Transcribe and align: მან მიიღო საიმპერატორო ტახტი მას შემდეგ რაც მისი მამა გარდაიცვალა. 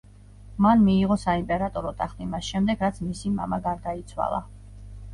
მან 0.65 0.79
მიიღო 0.85 1.17
საიმპერატორო 1.25 1.93
ტახტი 2.01 2.29
მას 2.33 2.51
შემდეგ 2.57 2.85
რაც 2.89 3.01
მისი 3.13 3.37
მამა 3.39 3.65
გარდაიცვალა. 3.71 4.47